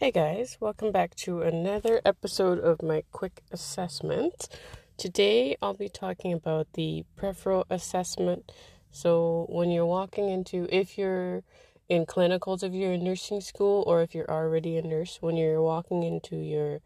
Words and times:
Hey 0.00 0.12
guys, 0.12 0.58
welcome 0.60 0.92
back 0.92 1.16
to 1.26 1.42
another 1.42 2.00
episode 2.04 2.60
of 2.60 2.84
my 2.84 3.02
quick 3.10 3.42
assessment. 3.50 4.48
Today 4.96 5.56
I'll 5.60 5.74
be 5.74 5.88
talking 5.88 6.32
about 6.32 6.68
the 6.74 7.04
peripheral 7.16 7.66
assessment. 7.68 8.52
So, 8.92 9.46
when 9.48 9.72
you're 9.72 9.84
walking 9.84 10.28
into, 10.28 10.68
if 10.70 10.98
you're 10.98 11.42
in 11.88 12.06
clinicals, 12.06 12.62
if 12.62 12.72
you're 12.74 12.92
in 12.92 13.02
nursing 13.02 13.40
school, 13.40 13.82
or 13.88 14.00
if 14.02 14.14
you're 14.14 14.30
already 14.30 14.76
a 14.76 14.82
nurse, 14.82 15.18
when 15.20 15.36
you're 15.36 15.60
walking 15.60 16.04
into 16.04 16.36
your 16.36 16.78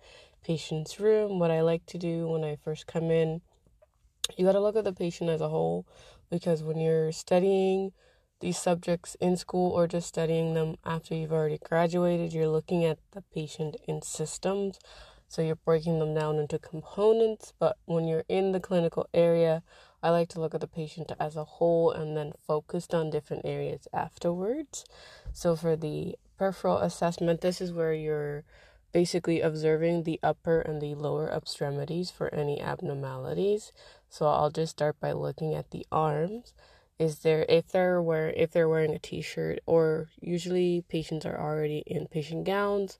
patient's 0.43 0.99
room, 0.99 1.39
what 1.39 1.51
I 1.51 1.61
like 1.61 1.85
to 1.89 1.99
do 1.99 2.27
when 2.27 2.45
I 2.45 2.57
first 2.57 2.87
come 2.87 3.11
in, 3.11 3.43
you 4.39 4.47
got 4.47 4.53
to 4.53 4.61
look 4.61 4.77
at 4.77 4.85
the 4.85 4.93
patient 4.95 5.29
as 5.29 5.43
a 5.43 5.51
whole 5.51 5.85
because 6.31 6.63
when 6.63 6.81
you're 6.81 7.13
studying, 7.13 7.93
these 8.43 8.59
subjects 8.59 9.17
in 9.21 9.37
school 9.39 9.71
or 9.71 9.87
just 9.87 10.09
studying 10.09 10.53
them 10.53 10.77
after 10.85 11.15
you've 11.15 11.33
already 11.33 11.59
graduated, 11.59 12.35
you're 12.35 12.49
looking 12.49 12.85
at 12.85 12.99
the 13.13 13.23
patient 13.35 13.77
in 13.89 14.03
systems. 14.03 14.79
So 15.29 15.41
you're 15.41 15.57
breaking 15.57 15.99
them 15.99 16.15
down 16.15 16.37
into 16.37 16.59
components. 16.59 17.55
But 17.59 17.79
when 17.87 18.07
you're 18.07 18.25
in 18.29 18.53
the 18.53 18.61
clinical 18.61 19.09
area, 19.15 19.63
I 20.03 20.11
like 20.11 20.29
to 20.31 20.41
look 20.41 20.55
at 20.55 20.61
the 20.61 20.67
patient 20.67 21.13
as 21.19 21.37
a 21.37 21.45
whole 21.45 21.91
and 21.91 22.15
then 22.17 22.33
focused 22.47 22.93
on 22.93 23.09
different 23.09 23.47
areas 23.47 23.89
afterwards. 23.95 24.85
So 25.33 25.57
for 25.57 25.75
the 25.75 26.17
peripheral 26.37 26.79
assessment, 26.79 27.41
this 27.41 27.63
is 27.63 27.73
where 27.73 27.95
you're 27.95 28.45
basically 28.93 29.41
observing 29.41 30.03
the 30.03 30.21
upper 30.23 30.61
and 30.61 30.83
the 30.83 30.95
lower 30.95 31.31
extremities 31.31 32.11
for 32.11 32.35
any 32.35 32.61
abnormalities. 32.61 33.73
So 34.11 34.27
I'll 34.27 34.51
just 34.51 34.73
start 34.73 35.01
by 35.01 35.13
looking 35.13 35.55
at 35.55 35.71
the 35.71 35.87
arms 35.91 36.53
is 37.03 37.19
there 37.21 37.45
if 37.49 37.69
they're 37.69 38.01
wear 38.01 38.33
if 38.37 38.53
they're 38.53 38.69
wearing 38.69 38.95
a 38.95 38.99
t-shirt 38.99 39.59
or 39.67 40.09
usually 40.21 40.85
patients 40.89 41.27
are 41.27 41.39
already 41.39 41.83
in 41.87 42.07
patient 42.07 42.45
gowns 42.45 42.99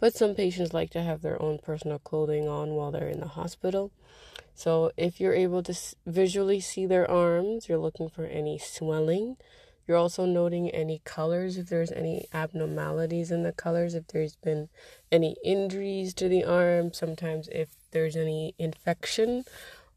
but 0.00 0.14
some 0.14 0.34
patients 0.34 0.74
like 0.74 0.90
to 0.90 1.02
have 1.02 1.22
their 1.22 1.40
own 1.40 1.58
personal 1.58 1.98
clothing 1.98 2.48
on 2.48 2.70
while 2.70 2.90
they're 2.90 3.08
in 3.08 3.20
the 3.20 3.28
hospital. 3.28 3.92
So 4.54 4.90
if 4.96 5.20
you're 5.20 5.34
able 5.34 5.62
to 5.62 5.74
visually 6.06 6.58
see 6.60 6.86
their 6.86 7.08
arms 7.08 7.68
you're 7.68 7.78
looking 7.78 8.08
for 8.08 8.24
any 8.24 8.58
swelling. 8.58 9.36
You're 9.86 9.96
also 9.96 10.24
noting 10.24 10.70
any 10.70 11.00
colors 11.04 11.58
if 11.58 11.68
there's 11.68 11.90
any 11.90 12.26
abnormalities 12.32 13.30
in 13.32 13.42
the 13.42 13.52
colors 13.52 13.94
if 13.94 14.06
there's 14.08 14.36
been 14.36 14.68
any 15.10 15.36
injuries 15.44 16.14
to 16.14 16.28
the 16.28 16.44
arm 16.44 16.92
sometimes 16.92 17.48
if 17.48 17.70
there's 17.90 18.14
any 18.14 18.54
infection 18.56 19.44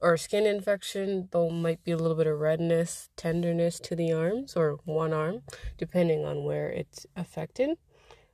or 0.04 0.18
skin 0.18 0.46
infection, 0.46 1.30
there 1.32 1.50
might 1.50 1.82
be 1.86 1.92
a 1.92 1.98
little 1.98 2.18
bit 2.18 2.28
of 2.28 2.38
redness, 2.38 3.10
tenderness 3.16 3.80
to 3.80 3.96
the 3.96 4.12
arms 4.12 4.54
or 4.54 4.78
one 4.84 5.14
arm, 5.14 5.44
depending 5.78 6.26
on 6.26 6.44
where 6.44 6.70
it's 6.70 7.08
affected. 7.16 7.78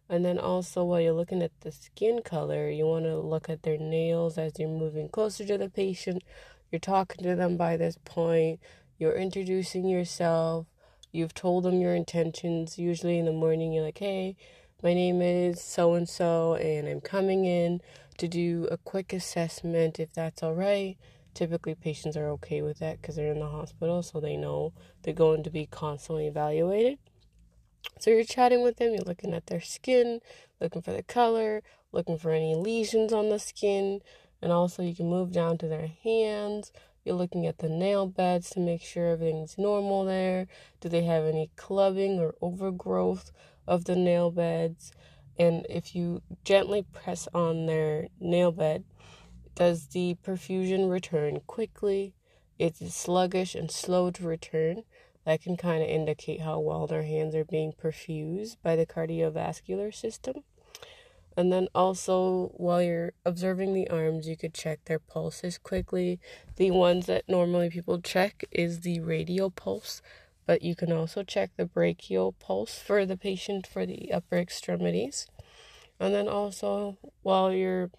And 0.09 0.25
then 0.25 0.39
also, 0.39 0.83
while 0.83 0.99
you're 0.99 1.13
looking 1.13 1.43
at 1.43 1.51
the 1.61 1.71
skin 1.71 2.21
color, 2.25 2.71
you 2.71 2.87
want 2.87 3.05
to 3.05 3.19
look 3.19 3.51
at 3.51 3.61
their 3.61 3.77
nails 3.77 4.39
as 4.39 4.53
you're 4.57 4.67
moving 4.67 5.09
closer 5.09 5.45
to 5.45 5.59
the 5.59 5.69
patient. 5.69 6.23
You're 6.71 6.79
talking 6.79 7.23
to 7.23 7.35
them 7.35 7.55
by 7.55 7.77
this 7.77 7.99
point, 8.03 8.59
you're 8.97 9.13
introducing 9.13 9.87
yourself, 9.87 10.65
you've 11.11 11.35
told 11.35 11.65
them 11.65 11.79
your 11.79 11.93
intentions. 11.93 12.79
Usually 12.79 13.19
in 13.19 13.25
the 13.25 13.31
morning, 13.31 13.73
you're 13.73 13.85
like, 13.85 13.99
hey, 13.99 14.35
my 14.81 14.95
name 14.95 15.21
is 15.21 15.61
so 15.61 15.93
and 15.93 16.09
so, 16.09 16.55
and 16.55 16.87
I'm 16.87 17.01
coming 17.01 17.45
in 17.45 17.81
to 18.17 18.27
do 18.27 18.67
a 18.71 18.77
quick 18.77 19.13
assessment 19.13 19.99
if 19.99 20.11
that's 20.11 20.41
all 20.41 20.55
right 20.55 20.97
typically 21.33 21.75
patients 21.75 22.17
are 22.17 22.29
okay 22.29 22.61
with 22.61 22.79
that 22.79 23.01
because 23.01 23.15
they're 23.15 23.31
in 23.31 23.39
the 23.39 23.47
hospital 23.47 24.03
so 24.03 24.19
they 24.19 24.37
know 24.37 24.73
they're 25.03 25.13
going 25.13 25.43
to 25.43 25.49
be 25.49 25.65
constantly 25.65 26.27
evaluated. 26.27 26.97
So 27.99 28.11
you're 28.11 28.23
chatting 28.23 28.63
with 28.63 28.77
them 28.77 28.93
you're 28.93 29.03
looking 29.03 29.33
at 29.33 29.47
their 29.47 29.61
skin 29.61 30.19
looking 30.59 30.81
for 30.81 30.91
the 30.91 31.03
color 31.03 31.63
looking 31.91 32.17
for 32.17 32.31
any 32.31 32.55
lesions 32.55 33.13
on 33.13 33.29
the 33.29 33.39
skin 33.39 34.01
and 34.41 34.51
also 34.51 34.83
you 34.83 34.95
can 34.95 35.09
move 35.09 35.31
down 35.31 35.57
to 35.59 35.67
their 35.67 35.89
hands. 36.03 36.71
You're 37.03 37.15
looking 37.15 37.45
at 37.45 37.59
the 37.59 37.69
nail 37.69 38.07
beds 38.07 38.49
to 38.51 38.59
make 38.59 38.81
sure 38.81 39.07
everything's 39.07 39.57
normal 39.57 40.05
there. 40.05 40.47
Do 40.79 40.89
they 40.89 41.03
have 41.03 41.23
any 41.23 41.49
clubbing 41.55 42.19
or 42.19 42.35
overgrowth 42.41 43.31
of 43.67 43.85
the 43.85 43.95
nail 43.95 44.31
beds? 44.31 44.91
And 45.37 45.65
if 45.69 45.95
you 45.95 46.21
gently 46.43 46.83
press 46.93 47.27
on 47.33 47.65
their 47.65 48.07
nail 48.19 48.51
bed 48.51 48.83
does 49.59 49.87
the 49.87 50.15
perfusion 50.25 50.89
return 50.89 51.41
quickly? 51.45 52.13
Is 52.57 52.81
it 52.81 52.91
sluggish 52.91 53.55
and 53.55 53.69
slow 53.69 54.09
to 54.09 54.23
return? 54.23 54.83
That 55.25 55.41
can 55.41 55.57
kind 55.57 55.83
of 55.83 55.89
indicate 55.89 56.39
how 56.39 56.59
well 56.59 56.87
their 56.87 57.03
hands 57.03 57.35
are 57.35 57.43
being 57.43 57.73
perfused 57.73 58.55
by 58.63 58.77
the 58.77 58.85
cardiovascular 58.85 59.93
system. 59.93 60.45
And 61.35 61.51
then 61.51 61.67
also, 61.75 62.53
while 62.55 62.81
you're 62.81 63.11
observing 63.25 63.73
the 63.73 63.89
arms, 63.89 64.29
you 64.29 64.37
could 64.37 64.53
check 64.53 64.79
their 64.85 64.97
pulses 64.97 65.57
quickly. 65.57 66.21
The 66.55 66.71
ones 66.71 67.05
that 67.07 67.27
normally 67.27 67.69
people 67.69 67.99
check 68.01 68.45
is 68.51 68.79
the 68.79 69.01
radial 69.01 69.51
pulse, 69.51 70.01
but 70.45 70.61
you 70.61 70.73
can 70.73 70.91
also 70.93 71.21
check 71.21 71.51
the 71.57 71.65
brachial 71.65 72.31
pulse 72.31 72.79
for 72.79 73.05
the 73.05 73.17
patient 73.17 73.67
for 73.67 73.85
the 73.85 74.13
upper 74.13 74.37
extremities. 74.37 75.27
And 75.99 76.13
then 76.13 76.29
also, 76.29 76.97
while 77.23 77.51
you're 77.51 77.91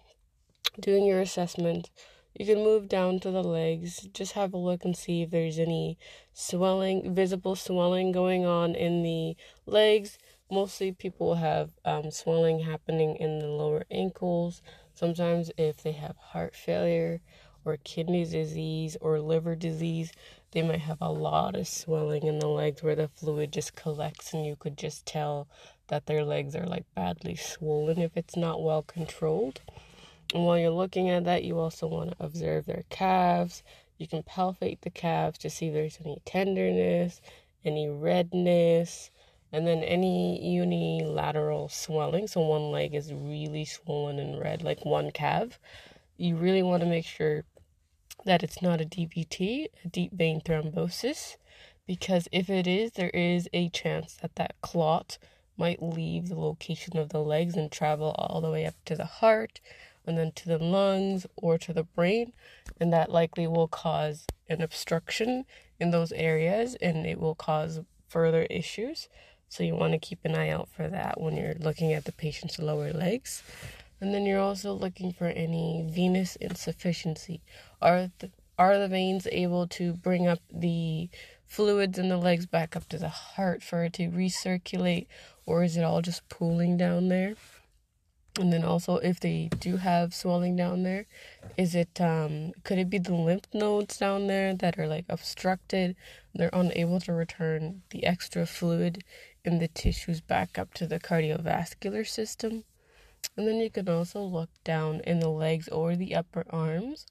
doing 0.79 1.05
your 1.05 1.21
assessment, 1.21 1.89
you 2.33 2.45
can 2.45 2.63
move 2.63 2.87
down 2.87 3.19
to 3.19 3.31
the 3.31 3.43
legs. 3.43 4.07
Just 4.13 4.33
have 4.33 4.53
a 4.53 4.57
look 4.57 4.85
and 4.85 4.95
see 4.95 5.21
if 5.21 5.31
there's 5.31 5.59
any 5.59 5.97
swelling, 6.33 7.13
visible 7.13 7.55
swelling 7.55 8.11
going 8.11 8.45
on 8.45 8.73
in 8.73 9.03
the 9.03 9.35
legs. 9.65 10.17
Mostly 10.49 10.91
people 10.91 11.35
have 11.35 11.71
um, 11.83 12.09
swelling 12.11 12.59
happening 12.59 13.15
in 13.17 13.39
the 13.39 13.47
lower 13.47 13.83
ankles. 13.91 14.61
Sometimes, 14.93 15.51
if 15.57 15.83
they 15.83 15.91
have 15.93 16.15
heart 16.17 16.55
failure 16.55 17.21
or 17.63 17.77
kidney 17.77 18.25
disease 18.25 18.97
or 19.01 19.19
liver 19.19 19.55
disease, 19.55 20.11
they 20.51 20.61
might 20.61 20.79
have 20.81 20.97
a 21.01 21.11
lot 21.11 21.55
of 21.55 21.67
swelling 21.67 22.23
in 22.23 22.39
the 22.39 22.47
legs 22.47 22.81
where 22.81 22.95
the 22.95 23.07
fluid 23.07 23.51
just 23.51 23.75
collects, 23.75 24.33
and 24.33 24.45
you 24.45 24.55
could 24.55 24.77
just 24.77 25.05
tell 25.05 25.47
that 25.87 26.05
their 26.05 26.23
legs 26.23 26.55
are 26.55 26.65
like 26.65 26.85
badly 26.95 27.35
swollen 27.35 27.99
if 27.99 28.15
it's 28.15 28.35
not 28.35 28.63
well 28.63 28.81
controlled. 28.81 29.61
And 30.33 30.45
while 30.45 30.57
you're 30.57 30.69
looking 30.69 31.09
at 31.09 31.25
that, 31.25 31.43
you 31.43 31.59
also 31.59 31.87
want 31.87 32.11
to 32.11 32.23
observe 32.23 32.65
their 32.65 32.83
calves. 32.89 33.63
You 33.97 34.07
can 34.07 34.23
palpate 34.23 34.81
the 34.81 34.89
calves 34.89 35.37
to 35.39 35.49
see 35.49 35.67
if 35.67 35.73
there's 35.73 35.99
any 36.03 36.21
tenderness, 36.25 37.21
any 37.65 37.89
redness, 37.89 39.11
and 39.51 39.67
then 39.67 39.83
any 39.83 40.41
unilateral 40.43 41.67
swelling. 41.69 42.27
So 42.27 42.41
one 42.41 42.71
leg 42.71 42.95
is 42.95 43.13
really 43.13 43.65
swollen 43.65 44.19
and 44.19 44.39
red, 44.39 44.63
like 44.63 44.85
one 44.85 45.11
calf. 45.11 45.59
You 46.17 46.35
really 46.35 46.63
want 46.63 46.81
to 46.81 46.89
make 46.89 47.05
sure 47.05 47.43
that 48.25 48.43
it's 48.43 48.61
not 48.61 48.81
a 48.81 48.85
DVT, 48.85 49.67
a 49.83 49.87
deep 49.87 50.13
vein 50.13 50.41
thrombosis, 50.41 51.35
because 51.85 52.27
if 52.31 52.49
it 52.49 52.67
is, 52.67 52.91
there 52.91 53.09
is 53.09 53.49
a 53.51 53.69
chance 53.69 54.13
that 54.21 54.35
that 54.35 54.55
clot 54.61 55.17
might 55.57 55.81
leave 55.81 56.29
the 56.29 56.39
location 56.39 56.97
of 56.97 57.09
the 57.09 57.21
legs 57.21 57.55
and 57.55 57.71
travel 57.71 58.11
all 58.17 58.39
the 58.39 58.49
way 58.49 58.65
up 58.65 58.75
to 58.85 58.95
the 58.95 59.05
heart 59.05 59.59
and 60.05 60.17
then 60.17 60.31
to 60.33 60.47
the 60.47 60.57
lungs 60.57 61.25
or 61.35 61.57
to 61.57 61.73
the 61.73 61.83
brain, 61.83 62.33
and 62.79 62.91
that 62.91 63.11
likely 63.11 63.47
will 63.47 63.67
cause 63.67 64.25
an 64.49 64.61
obstruction 64.61 65.45
in 65.79 65.91
those 65.91 66.11
areas 66.11 66.75
and 66.75 67.05
it 67.05 67.19
will 67.19 67.35
cause 67.35 67.79
further 68.07 68.43
issues. 68.49 69.07
So 69.49 69.63
you 69.63 69.75
want 69.75 69.93
to 69.93 69.99
keep 69.99 70.19
an 70.23 70.35
eye 70.35 70.49
out 70.49 70.69
for 70.69 70.87
that 70.87 71.19
when 71.19 71.35
you're 71.35 71.55
looking 71.55 71.93
at 71.93 72.05
the 72.05 72.11
patient's 72.11 72.59
lower 72.59 72.93
legs. 72.93 73.43
And 73.99 74.13
then 74.13 74.25
you're 74.25 74.39
also 74.39 74.73
looking 74.73 75.13
for 75.13 75.27
any 75.27 75.85
venous 75.87 76.35
insufficiency. 76.37 77.41
Are 77.81 78.09
the, 78.19 78.31
are 78.57 78.79
the 78.79 78.87
veins 78.87 79.27
able 79.31 79.67
to 79.67 79.93
bring 79.93 80.27
up 80.27 80.39
the 80.51 81.09
fluids 81.45 81.99
in 81.99 82.09
the 82.09 82.17
legs 82.17 82.45
back 82.45 82.75
up 82.75 82.87
to 82.89 82.97
the 82.97 83.09
heart 83.09 83.61
for 83.61 83.83
it 83.83 83.93
to 83.93 84.09
recirculate, 84.09 85.07
or 85.45 85.63
is 85.63 85.75
it 85.75 85.83
all 85.83 86.01
just 86.01 86.27
pooling 86.29 86.77
down 86.77 87.09
there? 87.09 87.35
And 88.39 88.51
then 88.53 88.63
also 88.63 88.97
if 88.97 89.19
they 89.19 89.49
do 89.59 89.77
have 89.77 90.13
swelling 90.13 90.55
down 90.55 90.83
there 90.83 91.05
is 91.57 91.75
it 91.75 91.99
um 91.99 92.53
could 92.63 92.77
it 92.77 92.89
be 92.89 92.97
the 92.97 93.13
lymph 93.13 93.45
nodes 93.53 93.97
down 93.97 94.27
there 94.27 94.53
that 94.55 94.79
are 94.79 94.87
like 94.87 95.05
obstructed? 95.09 95.95
They're 96.33 96.49
unable 96.53 96.99
to 97.01 97.13
return 97.13 97.81
the 97.89 98.05
extra 98.05 98.45
fluid 98.45 99.03
in 99.43 99.59
the 99.59 99.67
tissues 99.67 100.21
back 100.21 100.57
up 100.57 100.73
to 100.75 100.87
the 100.87 100.99
cardiovascular 100.99 102.07
system. 102.07 102.63
And 103.35 103.47
then 103.47 103.57
you 103.57 103.69
can 103.69 103.87
also 103.89 104.21
look 104.21 104.49
down 104.63 105.01
in 105.01 105.19
the 105.19 105.29
legs 105.29 105.67
or 105.67 105.95
the 105.95 106.15
upper 106.15 106.45
arms 106.49 107.05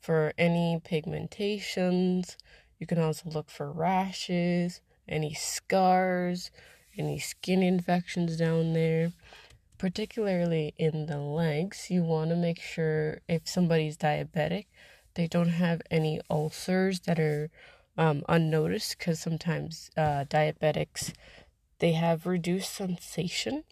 for 0.00 0.32
any 0.38 0.80
pigmentations. 0.84 2.36
You 2.78 2.86
can 2.86 2.98
also 2.98 3.28
look 3.28 3.50
for 3.50 3.70
rashes 3.70 4.80
any 5.08 5.34
scars 5.34 6.50
any 6.96 7.18
skin 7.18 7.62
infections 7.62 8.36
down 8.36 8.72
there 8.72 9.12
particularly 9.80 10.74
in 10.76 11.06
the 11.06 11.16
legs, 11.16 11.86
you 11.88 12.02
want 12.02 12.28
to 12.28 12.36
make 12.36 12.60
sure 12.60 13.22
if 13.26 13.48
somebody's 13.48 13.96
diabetic, 13.96 14.66
they 15.14 15.26
don't 15.26 15.48
have 15.48 15.80
any 15.90 16.20
ulcers 16.28 17.00
that 17.00 17.18
are 17.18 17.48
um, 17.96 18.22
unnoticed 18.28 18.98
because 18.98 19.18
sometimes 19.18 19.90
uh, 19.96 20.26
diabetics 20.28 21.14
they 21.78 21.92
have 21.92 22.26
reduced 22.26 22.74
sensation. 22.74 23.64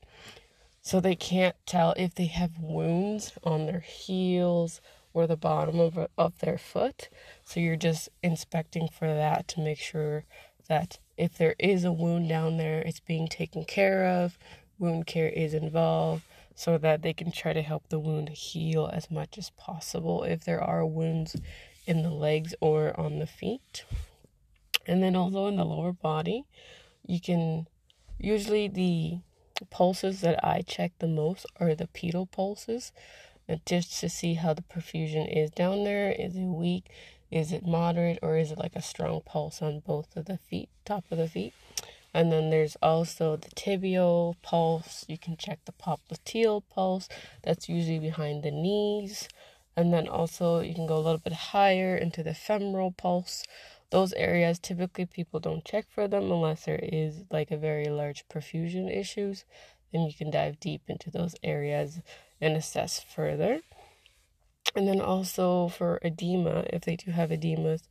So 0.80 0.98
they 0.98 1.14
can't 1.14 1.56
tell 1.66 1.92
if 1.98 2.14
they 2.14 2.24
have 2.24 2.58
wounds 2.58 3.34
on 3.44 3.66
their 3.66 3.80
heels 3.80 4.80
or 5.12 5.26
the 5.26 5.36
bottom 5.36 5.78
of, 5.78 5.98
of 6.16 6.38
their 6.38 6.56
foot. 6.56 7.10
So 7.44 7.60
you're 7.60 7.76
just 7.76 8.08
inspecting 8.22 8.88
for 8.88 9.08
that 9.08 9.46
to 9.48 9.60
make 9.60 9.78
sure 9.78 10.24
that 10.68 11.00
if 11.18 11.36
there 11.36 11.54
is 11.58 11.84
a 11.84 11.92
wound 11.92 12.30
down 12.30 12.56
there, 12.56 12.80
it's 12.80 13.00
being 13.00 13.28
taken 13.28 13.66
care 13.66 14.06
of, 14.06 14.38
wound 14.78 15.06
care 15.06 15.28
is 15.28 15.54
involved, 15.54 16.22
so 16.54 16.76
that 16.78 17.02
they 17.02 17.12
can 17.12 17.30
try 17.30 17.52
to 17.52 17.62
help 17.62 17.88
the 17.88 17.98
wound 17.98 18.30
heal 18.30 18.90
as 18.92 19.10
much 19.10 19.38
as 19.38 19.50
possible 19.50 20.24
if 20.24 20.44
there 20.44 20.62
are 20.62 20.84
wounds 20.84 21.36
in 21.86 22.02
the 22.02 22.10
legs 22.10 22.54
or 22.60 22.98
on 22.98 23.18
the 23.18 23.26
feet. 23.26 23.84
And 24.86 25.02
then 25.02 25.14
also 25.14 25.46
in 25.46 25.56
the 25.56 25.64
lower 25.64 25.92
body, 25.92 26.44
you 27.06 27.20
can 27.20 27.66
usually 28.18 28.68
the 28.68 29.18
pulses 29.70 30.20
that 30.22 30.44
I 30.44 30.62
check 30.62 30.92
the 30.98 31.06
most 31.06 31.46
are 31.60 31.74
the 31.74 31.86
pedal 31.86 32.26
pulses, 32.26 32.92
uh, 33.48 33.56
just 33.64 34.00
to 34.00 34.08
see 34.08 34.34
how 34.34 34.54
the 34.54 34.62
perfusion 34.62 35.26
is 35.26 35.50
down 35.50 35.84
there. 35.84 36.10
Is 36.10 36.36
it 36.36 36.42
weak? 36.42 36.90
Is 37.30 37.52
it 37.52 37.66
moderate? 37.66 38.18
Or 38.22 38.36
is 38.36 38.50
it 38.50 38.58
like 38.58 38.76
a 38.76 38.82
strong 38.82 39.20
pulse 39.24 39.62
on 39.62 39.80
both 39.80 40.16
of 40.16 40.24
the 40.24 40.38
feet, 40.38 40.68
top 40.84 41.04
of 41.10 41.18
the 41.18 41.28
feet? 41.28 41.54
And 42.14 42.32
then 42.32 42.50
there's 42.50 42.76
also 42.82 43.36
the 43.36 43.50
tibial 43.50 44.34
pulse. 44.42 45.04
You 45.08 45.18
can 45.18 45.36
check 45.36 45.60
the 45.64 45.72
popliteal 45.72 46.62
pulse. 46.68 47.08
That's 47.42 47.68
usually 47.68 47.98
behind 47.98 48.42
the 48.42 48.50
knees. 48.50 49.28
And 49.76 49.92
then 49.92 50.08
also 50.08 50.60
you 50.60 50.74
can 50.74 50.86
go 50.86 50.96
a 50.96 51.04
little 51.06 51.18
bit 51.18 51.32
higher 51.32 51.96
into 51.96 52.22
the 52.22 52.34
femoral 52.34 52.92
pulse. 52.92 53.44
Those 53.90 54.12
areas 54.14 54.58
typically 54.58 55.06
people 55.06 55.40
don't 55.40 55.64
check 55.64 55.86
for 55.88 56.08
them 56.08 56.30
unless 56.30 56.64
there 56.64 56.80
is 56.82 57.24
like 57.30 57.50
a 57.50 57.56
very 57.56 57.86
large 57.86 58.26
perfusion 58.28 58.94
issues. 58.94 59.44
Then 59.92 60.02
you 60.02 60.12
can 60.12 60.30
dive 60.30 60.60
deep 60.60 60.82
into 60.88 61.10
those 61.10 61.34
areas 61.42 62.00
and 62.40 62.56
assess 62.56 63.00
further. 63.00 63.60
And 64.74 64.86
then 64.86 65.00
also 65.00 65.68
for 65.68 65.98
edema, 66.02 66.64
if 66.70 66.82
they 66.82 66.96
do 66.96 67.10
have 67.12 67.30
edemas 67.30 67.82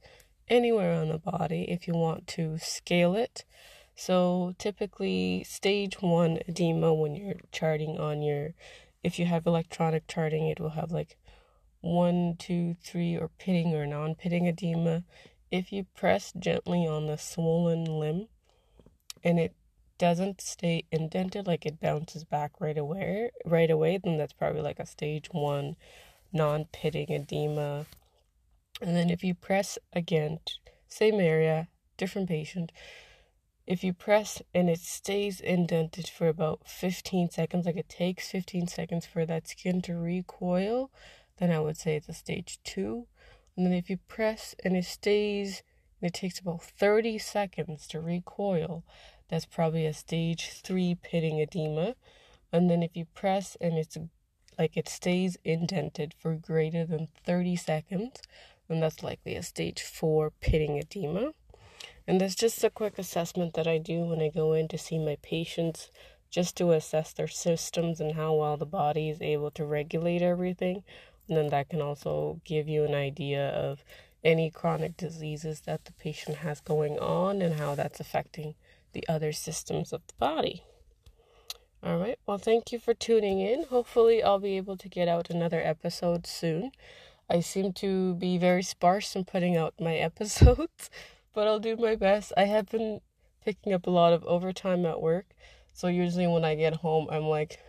anywhere 0.47 0.93
on 0.93 1.09
the 1.09 1.17
body, 1.17 1.65
if 1.69 1.87
you 1.87 1.93
want 1.93 2.27
to 2.27 2.57
scale 2.59 3.15
it. 3.15 3.45
So 3.99 4.53
typically, 4.59 5.43
stage 5.43 6.03
one 6.03 6.37
edema 6.47 6.93
when 6.93 7.15
you're 7.15 7.41
charting 7.51 7.99
on 7.99 8.21
your, 8.21 8.53
if 9.03 9.17
you 9.17 9.25
have 9.25 9.47
electronic 9.47 10.07
charting, 10.07 10.47
it 10.47 10.59
will 10.59 10.69
have 10.69 10.91
like 10.91 11.17
one, 11.81 12.35
two, 12.37 12.75
three, 12.83 13.15
or 13.17 13.31
pitting 13.39 13.73
or 13.73 13.87
non 13.87 14.13
pitting 14.13 14.45
edema. 14.45 15.03
If 15.49 15.71
you 15.71 15.87
press 15.95 16.31
gently 16.37 16.85
on 16.85 17.07
the 17.07 17.17
swollen 17.17 17.85
limb 17.85 18.27
and 19.23 19.39
it 19.39 19.55
doesn't 19.97 20.41
stay 20.41 20.83
indented, 20.91 21.47
like 21.47 21.65
it 21.65 21.79
bounces 21.79 22.23
back 22.23 22.51
right 22.59 22.77
away, 22.77 23.31
right 23.45 23.71
away, 23.71 23.97
then 23.97 24.19
that's 24.19 24.33
probably 24.33 24.61
like 24.61 24.77
a 24.77 24.85
stage 24.85 25.29
one 25.31 25.75
non 26.31 26.65
pitting 26.65 27.11
edema. 27.11 27.87
And 28.79 28.95
then 28.95 29.09
if 29.09 29.23
you 29.23 29.33
press 29.33 29.79
again, 29.91 30.37
same 30.87 31.19
area, 31.19 31.67
different 31.97 32.29
patient. 32.29 32.71
If 33.67 33.83
you 33.83 33.91
press 33.91 34.41
and 34.53 34.69
it 34.69 34.79
stays 34.79 35.41
indented 35.41 36.07
for 36.07 36.29
about 36.29 36.61
15 36.65 37.29
seconds, 37.31 37.65
like 37.65 37.75
it 37.75 37.89
takes 37.89 38.31
15 38.31 38.67
seconds 38.67 39.05
for 39.05 39.25
that 39.25 39.49
skin 39.49 39.81
to 39.81 39.95
recoil, 39.95 40.89
then 41.37 41.51
I 41.51 41.59
would 41.59 41.75
say 41.75 41.97
it's 41.97 42.07
a 42.07 42.13
stage 42.13 42.59
two. 42.63 43.07
And 43.57 43.65
then 43.65 43.73
if 43.73 43.89
you 43.89 43.97
press 44.07 44.55
and 44.63 44.77
it 44.77 44.85
stays, 44.85 45.63
and 46.01 46.07
it 46.07 46.13
takes 46.13 46.39
about 46.39 46.63
30 46.63 47.17
seconds 47.17 47.87
to 47.87 47.99
recoil, 47.99 48.85
that's 49.27 49.45
probably 49.45 49.85
a 49.85 49.93
stage 49.93 50.49
three 50.63 50.95
pitting 50.95 51.39
edema. 51.39 51.95
And 52.53 52.69
then 52.69 52.81
if 52.81 52.95
you 52.95 53.03
press 53.03 53.57
and 53.59 53.77
it's 53.77 53.97
like 54.57 54.77
it 54.77 54.87
stays 54.87 55.37
indented 55.43 56.15
for 56.17 56.35
greater 56.35 56.85
than 56.85 57.09
30 57.25 57.57
seconds, 57.57 58.21
then 58.69 58.79
that's 58.79 59.03
likely 59.03 59.35
a 59.35 59.43
stage 59.43 59.81
four 59.81 60.31
pitting 60.39 60.77
edema. 60.77 61.33
And 62.07 62.21
that's 62.21 62.35
just 62.35 62.63
a 62.63 62.69
quick 62.69 62.97
assessment 62.97 63.53
that 63.55 63.67
I 63.67 63.77
do 63.77 64.01
when 64.01 64.21
I 64.21 64.29
go 64.29 64.53
in 64.53 64.67
to 64.69 64.77
see 64.77 64.97
my 64.97 65.17
patients 65.21 65.91
just 66.29 66.55
to 66.57 66.71
assess 66.71 67.13
their 67.13 67.27
systems 67.27 67.99
and 67.99 68.13
how 68.13 68.33
well 68.33 68.57
the 68.57 68.65
body 68.65 69.09
is 69.09 69.21
able 69.21 69.51
to 69.51 69.65
regulate 69.65 70.21
everything. 70.21 70.83
And 71.27 71.37
then 71.37 71.49
that 71.49 71.69
can 71.69 71.81
also 71.81 72.41
give 72.45 72.67
you 72.67 72.85
an 72.85 72.95
idea 72.95 73.49
of 73.49 73.83
any 74.23 74.49
chronic 74.49 74.97
diseases 74.97 75.61
that 75.61 75.85
the 75.85 75.93
patient 75.93 76.37
has 76.37 76.61
going 76.61 76.97
on 76.99 77.41
and 77.41 77.59
how 77.59 77.75
that's 77.75 77.99
affecting 77.99 78.55
the 78.93 79.07
other 79.07 79.31
systems 79.31 79.93
of 79.93 80.01
the 80.07 80.13
body. 80.17 80.63
All 81.83 81.97
right. 81.97 82.17
Well, 82.25 82.37
thank 82.37 82.71
you 82.71 82.79
for 82.79 82.93
tuning 82.93 83.39
in. 83.39 83.65
Hopefully, 83.65 84.23
I'll 84.23 84.39
be 84.39 84.57
able 84.57 84.77
to 84.77 84.89
get 84.89 85.07
out 85.07 85.29
another 85.29 85.61
episode 85.63 86.25
soon. 86.25 86.71
I 87.29 87.41
seem 87.41 87.73
to 87.73 88.15
be 88.15 88.37
very 88.37 88.63
sparse 88.63 89.15
in 89.15 89.25
putting 89.25 89.55
out 89.55 89.75
my 89.79 89.95
episodes, 90.09 90.89
but 91.33 91.47
I'll 91.47 91.59
do 91.59 91.75
my 91.75 91.95
best. 91.95 92.33
I 92.35 92.45
have 92.45 92.67
been 92.67 93.01
picking 93.43 93.73
up 93.73 93.87
a 93.87 93.91
lot 93.91 94.13
of 94.13 94.23
overtime 94.25 94.85
at 94.85 95.01
work, 95.01 95.27
so 95.73 95.87
usually 95.87 96.27
when 96.27 96.43
I 96.43 96.55
get 96.55 96.77
home, 96.77 97.07
I'm 97.11 97.25
like, 97.25 97.59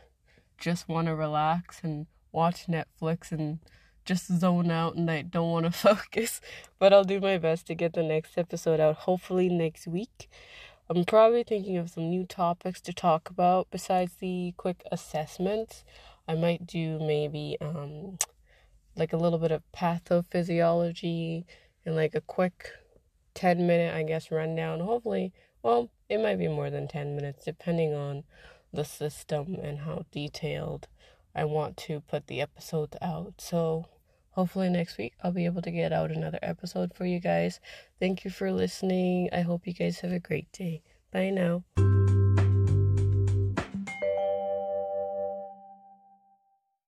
just 0.58 0.88
want 0.88 1.06
to 1.06 1.14
relax 1.14 1.80
and 1.82 2.06
watch 2.32 2.66
Netflix 2.66 3.32
and 3.32 3.58
just 4.04 4.32
zone 4.32 4.70
out 4.70 4.94
and 4.94 5.10
I 5.10 5.22
don't 5.22 5.50
want 5.50 5.66
to 5.66 5.72
focus. 5.88 6.40
But 6.78 6.92
I'll 6.92 7.04
do 7.04 7.20
my 7.20 7.38
best 7.38 7.66
to 7.66 7.74
get 7.74 7.92
the 7.92 8.02
next 8.02 8.38
episode 8.38 8.80
out, 8.80 8.96
hopefully 8.96 9.48
next 9.48 9.86
week. 9.86 10.28
I'm 10.90 11.04
probably 11.04 11.44
thinking 11.44 11.76
of 11.76 11.90
some 11.90 12.08
new 12.08 12.24
topics 12.24 12.80
to 12.82 12.94
talk 12.94 13.28
about 13.28 13.68
besides 13.70 14.14
the 14.20 14.54
quick 14.56 14.82
assessments. 14.90 15.84
I 16.26 16.34
might 16.34 16.66
do 16.66 16.98
maybe 16.98 17.58
um, 17.60 18.18
like 18.96 19.12
a 19.12 19.18
little 19.18 19.38
bit 19.38 19.50
of 19.50 19.62
pathophysiology 19.76 21.44
and 21.84 21.94
like 21.94 22.14
a 22.14 22.22
quick 22.22 22.70
10 23.38 23.68
minute, 23.68 23.94
I 23.94 24.02
guess, 24.02 24.32
rundown. 24.32 24.80
Hopefully, 24.80 25.32
well, 25.62 25.90
it 26.08 26.20
might 26.20 26.40
be 26.40 26.48
more 26.48 26.70
than 26.70 26.88
10 26.88 27.14
minutes 27.14 27.44
depending 27.44 27.94
on 27.94 28.24
the 28.72 28.84
system 28.84 29.54
and 29.62 29.80
how 29.80 30.06
detailed 30.10 30.88
I 31.36 31.44
want 31.44 31.76
to 31.76 32.00
put 32.00 32.26
the 32.26 32.40
episodes 32.40 32.96
out. 33.00 33.34
So, 33.38 33.86
hopefully 34.32 34.68
next 34.68 34.98
week 34.98 35.14
I'll 35.22 35.30
be 35.30 35.44
able 35.44 35.62
to 35.62 35.70
get 35.70 35.92
out 35.92 36.10
another 36.10 36.40
episode 36.42 36.92
for 36.96 37.06
you 37.06 37.20
guys. 37.20 37.60
Thank 38.00 38.24
you 38.24 38.30
for 38.32 38.50
listening. 38.50 39.28
I 39.32 39.42
hope 39.42 39.68
you 39.68 39.72
guys 39.72 40.00
have 40.00 40.12
a 40.12 40.18
great 40.18 40.50
day. 40.50 40.82
Bye 41.12 41.30
now. 41.30 41.62